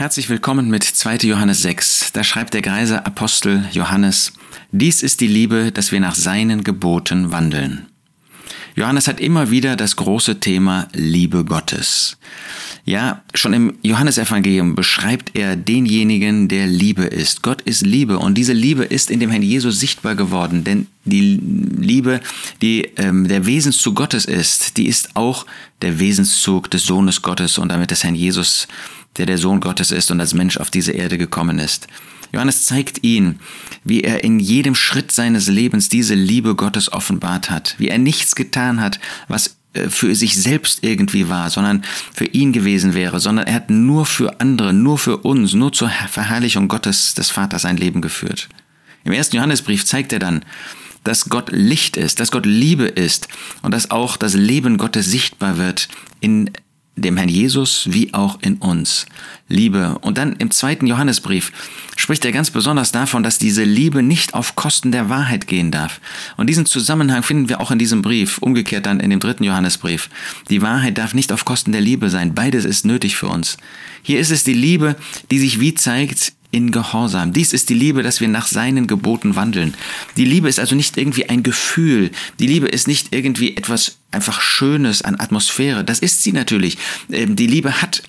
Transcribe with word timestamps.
Herzlich 0.00 0.30
willkommen 0.30 0.70
mit 0.70 0.82
2. 0.82 1.16
Johannes 1.28 1.60
6. 1.60 2.12
Da 2.14 2.24
schreibt 2.24 2.54
der 2.54 2.62
greise 2.62 3.04
Apostel 3.04 3.68
Johannes, 3.70 4.32
dies 4.72 5.02
ist 5.02 5.20
die 5.20 5.26
Liebe, 5.26 5.72
dass 5.72 5.92
wir 5.92 6.00
nach 6.00 6.14
seinen 6.14 6.64
Geboten 6.64 7.32
wandeln. 7.32 7.86
Johannes 8.74 9.08
hat 9.08 9.20
immer 9.20 9.50
wieder 9.50 9.76
das 9.76 9.96
große 9.96 10.40
Thema 10.40 10.88
Liebe 10.94 11.44
Gottes. 11.44 12.16
Ja, 12.84 13.22
schon 13.34 13.52
im 13.52 13.74
Johannesevangelium 13.82 14.74
beschreibt 14.74 15.36
er 15.36 15.54
denjenigen, 15.54 16.48
der 16.48 16.66
Liebe 16.66 17.04
ist. 17.04 17.42
Gott 17.42 17.62
ist 17.62 17.82
Liebe 17.82 18.18
und 18.18 18.36
diese 18.36 18.52
Liebe 18.52 18.84
ist 18.84 19.10
in 19.10 19.20
dem 19.20 19.30
Herrn 19.30 19.42
Jesus 19.42 19.78
sichtbar 19.78 20.14
geworden, 20.14 20.64
denn 20.64 20.86
die 21.04 21.38
Liebe, 21.78 22.20
die 22.62 22.88
ähm, 22.96 23.28
der 23.28 23.46
Wesenszug 23.46 23.96
Gottes 23.96 24.24
ist, 24.24 24.76
die 24.76 24.86
ist 24.86 25.14
auch 25.14 25.46
der 25.82 25.98
Wesenszug 26.00 26.70
des 26.70 26.84
Sohnes 26.84 27.22
Gottes 27.22 27.58
und 27.58 27.70
damit 27.70 27.90
des 27.90 28.04
Herrn 28.04 28.14
Jesus 28.14 28.66
der 29.16 29.26
der 29.26 29.38
Sohn 29.38 29.60
Gottes 29.60 29.90
ist 29.90 30.10
und 30.10 30.20
als 30.20 30.34
Mensch 30.34 30.56
auf 30.58 30.70
diese 30.70 30.92
Erde 30.92 31.18
gekommen 31.18 31.58
ist. 31.58 31.88
Johannes 32.32 32.64
zeigt 32.64 33.02
ihn, 33.02 33.40
wie 33.82 34.02
er 34.02 34.22
in 34.22 34.38
jedem 34.38 34.74
Schritt 34.74 35.10
seines 35.10 35.48
Lebens 35.48 35.88
diese 35.88 36.14
Liebe 36.14 36.54
Gottes 36.54 36.92
offenbart 36.92 37.50
hat, 37.50 37.74
wie 37.78 37.88
er 37.88 37.98
nichts 37.98 38.36
getan 38.36 38.80
hat, 38.80 39.00
was 39.26 39.56
für 39.88 40.14
sich 40.14 40.36
selbst 40.36 40.82
irgendwie 40.82 41.28
war, 41.28 41.48
sondern 41.50 41.84
für 42.12 42.24
ihn 42.24 42.52
gewesen 42.52 42.94
wäre, 42.94 43.20
sondern 43.20 43.46
er 43.46 43.54
hat 43.54 43.70
nur 43.70 44.04
für 44.04 44.40
andere, 44.40 44.72
nur 44.72 44.98
für 44.98 45.18
uns, 45.18 45.54
nur 45.54 45.72
zur 45.72 45.90
Verherrlichung 46.10 46.68
Gottes 46.68 47.14
des 47.14 47.30
Vaters 47.30 47.62
sein 47.62 47.76
Leben 47.76 48.00
geführt. 48.00 48.48
Im 49.04 49.12
ersten 49.12 49.36
Johannesbrief 49.36 49.86
zeigt 49.86 50.12
er 50.12 50.18
dann, 50.18 50.44
dass 51.04 51.28
Gott 51.28 51.50
Licht 51.52 51.96
ist, 51.96 52.20
dass 52.20 52.30
Gott 52.30 52.46
Liebe 52.46 52.84
ist 52.84 53.28
und 53.62 53.72
dass 53.72 53.90
auch 53.90 54.16
das 54.16 54.34
Leben 54.34 54.76
Gottes 54.76 55.06
sichtbar 55.06 55.56
wird 55.56 55.88
in 56.20 56.50
dem 56.96 57.16
Herrn 57.16 57.28
Jesus 57.28 57.86
wie 57.90 58.12
auch 58.14 58.38
in 58.42 58.56
uns. 58.56 59.06
Liebe. 59.48 59.98
Und 60.00 60.16
dann 60.18 60.36
im 60.36 60.50
zweiten 60.50 60.86
Johannesbrief 60.86 61.52
spricht 61.96 62.24
er 62.24 62.32
ganz 62.32 62.50
besonders 62.50 62.92
davon, 62.92 63.22
dass 63.22 63.38
diese 63.38 63.64
Liebe 63.64 64.02
nicht 64.02 64.34
auf 64.34 64.54
Kosten 64.54 64.92
der 64.92 65.08
Wahrheit 65.08 65.46
gehen 65.46 65.70
darf. 65.70 66.00
Und 66.36 66.48
diesen 66.48 66.66
Zusammenhang 66.66 67.22
finden 67.22 67.48
wir 67.48 67.60
auch 67.60 67.70
in 67.70 67.78
diesem 67.78 68.02
Brief, 68.02 68.38
umgekehrt 68.38 68.86
dann 68.86 69.00
in 69.00 69.10
dem 69.10 69.20
dritten 69.20 69.44
Johannesbrief. 69.44 70.08
Die 70.50 70.62
Wahrheit 70.62 70.98
darf 70.98 71.14
nicht 71.14 71.32
auf 71.32 71.44
Kosten 71.44 71.72
der 71.72 71.80
Liebe 71.80 72.10
sein. 72.10 72.34
Beides 72.34 72.64
ist 72.64 72.86
nötig 72.86 73.16
für 73.16 73.28
uns. 73.28 73.56
Hier 74.02 74.20
ist 74.20 74.30
es 74.30 74.44
die 74.44 74.54
Liebe, 74.54 74.96
die 75.30 75.38
sich 75.38 75.60
wie 75.60 75.74
zeigt 75.74 76.32
in 76.50 76.70
Gehorsam. 76.70 77.32
Dies 77.32 77.52
ist 77.52 77.68
die 77.68 77.74
Liebe, 77.74 78.02
dass 78.02 78.20
wir 78.20 78.28
nach 78.28 78.46
seinen 78.46 78.86
Geboten 78.86 79.36
wandeln. 79.36 79.74
Die 80.16 80.24
Liebe 80.24 80.48
ist 80.48 80.58
also 80.58 80.74
nicht 80.74 80.96
irgendwie 80.96 81.28
ein 81.28 81.42
Gefühl. 81.42 82.10
Die 82.38 82.46
Liebe 82.46 82.68
ist 82.68 82.88
nicht 82.88 83.14
irgendwie 83.14 83.56
etwas 83.56 83.98
einfach 84.10 84.40
Schönes 84.40 85.02
an 85.02 85.20
Atmosphäre. 85.20 85.84
Das 85.84 86.00
ist 86.00 86.22
sie 86.22 86.32
natürlich. 86.32 86.78
Ähm, 87.10 87.36
die 87.36 87.46
Liebe 87.46 87.80
hat 87.80 88.02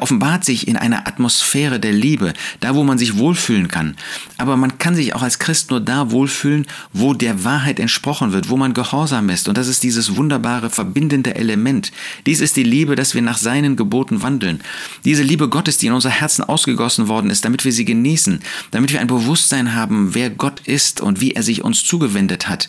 offenbart 0.00 0.44
sich 0.44 0.68
in 0.68 0.76
einer 0.76 1.06
Atmosphäre 1.06 1.80
der 1.80 1.92
Liebe, 1.92 2.32
da 2.60 2.74
wo 2.74 2.84
man 2.84 2.98
sich 2.98 3.16
wohlfühlen 3.16 3.68
kann. 3.68 3.96
Aber 4.38 4.56
man 4.56 4.78
kann 4.78 4.94
sich 4.94 5.14
auch 5.14 5.22
als 5.22 5.38
Christ 5.38 5.70
nur 5.70 5.80
da 5.80 6.10
wohlfühlen, 6.10 6.66
wo 6.92 7.14
der 7.14 7.44
Wahrheit 7.44 7.78
entsprochen 7.78 8.32
wird, 8.32 8.48
wo 8.48 8.56
man 8.56 8.74
gehorsam 8.74 9.28
ist. 9.28 9.48
Und 9.48 9.58
das 9.58 9.68
ist 9.68 9.82
dieses 9.82 10.16
wunderbare 10.16 10.70
verbindende 10.70 11.34
Element. 11.34 11.92
Dies 12.26 12.40
ist 12.40 12.56
die 12.56 12.62
Liebe, 12.62 12.96
dass 12.96 13.14
wir 13.14 13.22
nach 13.22 13.38
seinen 13.38 13.76
Geboten 13.76 14.22
wandeln. 14.22 14.60
Diese 15.04 15.22
Liebe 15.22 15.48
Gottes, 15.48 15.78
die 15.78 15.86
in 15.86 15.92
unser 15.92 16.10
Herzen 16.10 16.44
ausgegossen 16.44 17.08
worden 17.08 17.30
ist, 17.30 17.44
damit 17.44 17.64
wir 17.64 17.72
sie 17.72 17.84
genießen, 17.84 18.40
damit 18.70 18.92
wir 18.92 19.00
ein 19.00 19.06
Bewusstsein 19.06 19.74
haben, 19.74 20.14
wer 20.14 20.30
Gott 20.30 20.60
ist 20.66 21.00
und 21.00 21.20
wie 21.20 21.32
er 21.32 21.42
sich 21.42 21.62
uns 21.62 21.84
zugewendet 21.84 22.48
hat. 22.48 22.68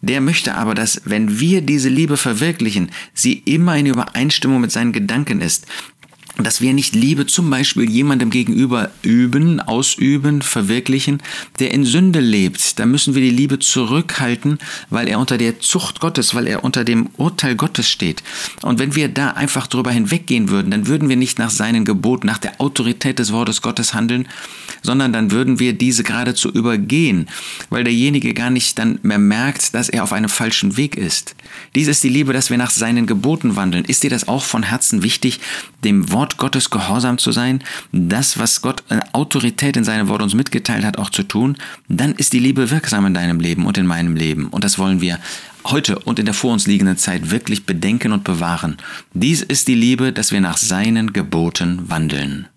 Der 0.00 0.20
möchte 0.20 0.54
aber, 0.54 0.74
dass 0.74 1.02
wenn 1.04 1.40
wir 1.40 1.60
diese 1.60 1.88
Liebe 1.88 2.16
verwirklichen, 2.16 2.90
sie 3.14 3.34
immer 3.34 3.76
in 3.76 3.86
Übereinstimmung 3.86 4.60
mit 4.60 4.72
seinen 4.72 4.92
Gedanken 4.92 5.40
ist, 5.40 5.66
dass 6.38 6.60
wir 6.60 6.72
nicht 6.72 6.94
Liebe 6.94 7.26
zum 7.26 7.50
Beispiel 7.50 7.88
jemandem 7.90 8.30
gegenüber 8.30 8.90
üben, 9.02 9.60
ausüben, 9.60 10.40
verwirklichen, 10.42 11.22
der 11.58 11.72
in 11.72 11.84
Sünde 11.84 12.20
lebt. 12.20 12.78
Da 12.78 12.86
müssen 12.86 13.14
wir 13.14 13.22
die 13.22 13.30
Liebe 13.30 13.58
zurückhalten, 13.58 14.58
weil 14.88 15.08
er 15.08 15.18
unter 15.18 15.36
der 15.36 15.60
Zucht 15.60 16.00
Gottes, 16.00 16.34
weil 16.34 16.46
er 16.46 16.64
unter 16.64 16.84
dem 16.84 17.10
Urteil 17.16 17.54
Gottes 17.54 17.88
steht. 17.90 18.22
Und 18.62 18.78
wenn 18.78 18.94
wir 18.94 19.08
da 19.08 19.30
einfach 19.30 19.66
drüber 19.66 19.90
hinweggehen 19.90 20.48
würden, 20.48 20.70
dann 20.70 20.86
würden 20.86 21.08
wir 21.08 21.16
nicht 21.16 21.38
nach 21.38 21.50
seinen 21.50 21.84
Geboten, 21.84 22.26
nach 22.26 22.38
der 22.38 22.60
Autorität 22.60 23.18
des 23.18 23.32
Wortes 23.32 23.60
Gottes 23.60 23.94
handeln, 23.94 24.26
sondern 24.82 25.12
dann 25.12 25.30
würden 25.30 25.58
wir 25.58 25.74
diese 25.74 26.02
geradezu 26.02 26.50
übergehen, 26.50 27.28
weil 27.70 27.84
derjenige 27.84 28.34
gar 28.34 28.50
nicht 28.50 28.78
dann 28.78 28.98
mehr 29.02 29.18
merkt, 29.18 29.74
dass 29.74 29.88
er 29.88 30.02
auf 30.02 30.12
einem 30.12 30.28
falschen 30.28 30.76
Weg 30.76 30.96
ist. 30.96 31.34
Dies 31.74 31.88
ist 31.88 32.02
die 32.02 32.08
Liebe, 32.08 32.32
dass 32.32 32.50
wir 32.50 32.58
nach 32.58 32.70
seinen 32.70 33.06
Geboten 33.06 33.56
wandeln. 33.56 33.84
Ist 33.84 34.02
dir 34.02 34.10
das 34.10 34.28
auch 34.28 34.44
von 34.44 34.62
Herzen 34.62 35.02
wichtig, 35.02 35.40
dem 35.84 36.10
Wort 36.12 36.31
Wort 36.32 36.38
Gottes 36.38 36.70
gehorsam 36.70 37.18
zu 37.18 37.30
sein, 37.30 37.62
das, 37.92 38.38
was 38.38 38.62
Gott 38.62 38.82
an 38.88 39.02
Autorität 39.12 39.76
in 39.76 39.84
seinem 39.84 40.08
Wort 40.08 40.22
uns 40.22 40.34
mitgeteilt 40.34 40.84
hat, 40.84 40.98
auch 40.98 41.10
zu 41.10 41.22
tun, 41.22 41.56
dann 41.88 42.14
ist 42.14 42.32
die 42.32 42.38
Liebe 42.38 42.70
wirksam 42.70 43.06
in 43.06 43.14
deinem 43.14 43.38
Leben 43.38 43.66
und 43.66 43.76
in 43.76 43.86
meinem 43.86 44.16
Leben. 44.16 44.48
Und 44.48 44.64
das 44.64 44.78
wollen 44.78 45.00
wir 45.00 45.18
heute 45.64 45.98
und 45.98 46.18
in 46.18 46.24
der 46.24 46.34
vor 46.34 46.52
uns 46.52 46.66
liegenden 46.66 46.96
Zeit 46.96 47.30
wirklich 47.30 47.66
bedenken 47.66 48.12
und 48.12 48.24
bewahren. 48.24 48.78
Dies 49.12 49.42
ist 49.42 49.68
die 49.68 49.74
Liebe, 49.74 50.12
dass 50.12 50.32
wir 50.32 50.40
nach 50.40 50.56
seinen 50.56 51.12
Geboten 51.12 51.82
wandeln. 51.88 52.48